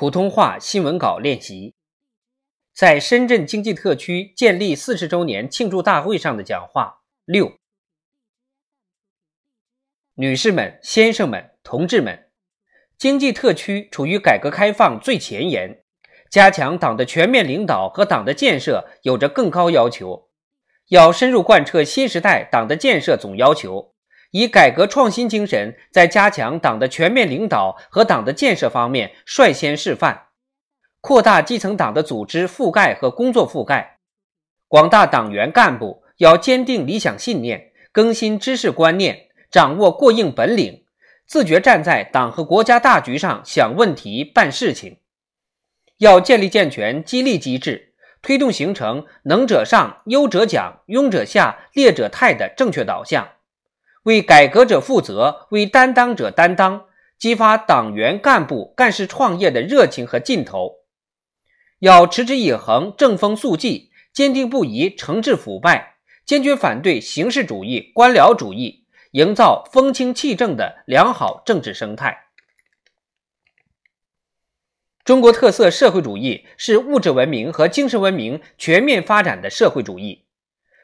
[0.00, 1.74] 普通话新闻稿练习，
[2.72, 7.58] 在深圳经济特区建立四十周年庆祝大会上的讲话六。
[10.14, 12.30] 女士们、先生们、同志们，
[12.96, 15.84] 经济特区处于改革开放最前沿，
[16.30, 20.30] 加强党的全面领导和党的建设有着更高要求。
[20.88, 23.94] 要深入贯彻新时代党的建设总要求，
[24.30, 30.28] 以改革创新精神，在加强党的全面领导和党的建设方面率先示范，
[31.00, 33.98] 扩大基层党的组织覆盖和工作覆盖。
[34.68, 40.84] 广大党员干部要坚定理想信念，更新知识观念，掌握过硬本领，
[41.26, 44.98] 自觉站在党和国家大局上想问题、办事情。
[45.98, 47.88] 要建立健全激励机制。
[48.22, 53.26] 推动形成能者上、优者奖、庸者下、劣者汰的正确导向，
[54.04, 56.86] 为改革者负责，为担当者担当，
[57.18, 60.76] 激发党员干部干事创业的热情和劲头。
[61.80, 72.26] 要持之以恒、正风肃纪，坚定不移惩治腐败，坚决反对形式主义、官僚主义，营造风清气正的良好政治生态。
[75.04, 80.24] 中国特色社会主义是物质文明和精神文明全面发展的社会主义。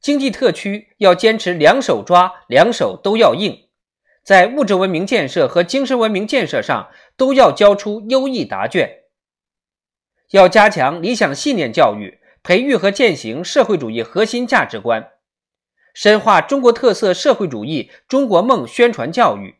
[0.00, 3.68] 经济特区要坚持两手抓，两手都要硬，
[4.22, 9.04] 在物质文明建设和精神文明建设上都要交出优异答卷。
[10.30, 15.12] 要加强理想信念教育，培育和践行社会主义核心价值观，
[15.94, 19.56] 深化中国特色社会主义中国梦宣传教育，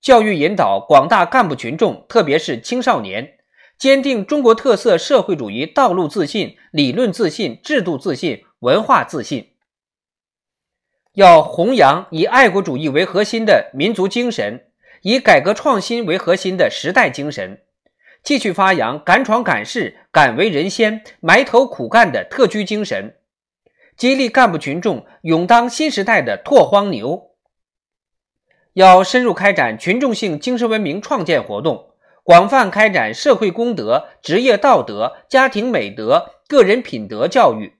[0.00, 3.36] 教育引导广大干部群众，特别是青少年。
[3.78, 9.49] 坚定中国特色社会主义道路自信、理论自信、制度自信、文化自信。
[11.14, 14.66] 要弘扬以爱国主义为核心的民族精神，
[15.02, 17.62] 以改革创新为核心的时代精神，
[18.22, 23.16] 继续发扬敢闯敢试、敢为人先、埋头苦干的特区精神，
[23.96, 27.30] 激励干部群众勇当新时代的拓荒牛。
[28.74, 31.88] 要深入开展群众性精神文明创建活动。
[32.22, 37.79] 广泛开展社会公德、职业道德、家庭美德、个人品德教育，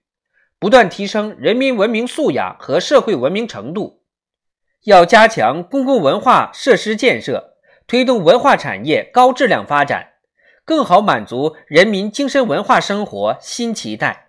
[0.60, 4.04] 不断提升人民文明素养和社会文明程度。
[4.84, 7.56] 要加强公共文化设施建设，
[7.86, 10.12] 推动文化产业高质量发展，
[10.64, 14.28] 更好满足人民精神文化生活新期待。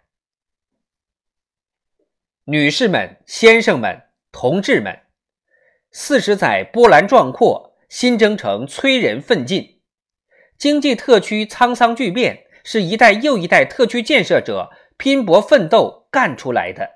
[2.45, 5.01] 女士们、先生们、同志们，
[5.91, 9.81] 四十载波澜壮阔，新征程催人奋进。
[10.57, 14.69] 经济特区沧桑巨变，是一代又一代特区建设者
[15.01, 16.87] 拼搏奋斗干出来的。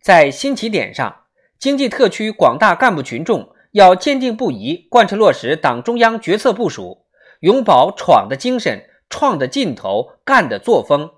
[0.00, 1.24] 在新起点上，
[1.58, 7.06] 经济特区广大干部群众要坚定不移贯彻落实党中央决策部署，
[7.40, 11.10] 永葆闯的精神、创的劲头、干的作风，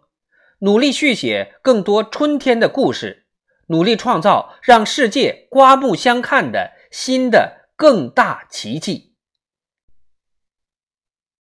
[0.61, 3.27] 努力续写更多春天的故事，
[3.67, 9.14] 努力创造让世界刮目相看的新的更大奇迹。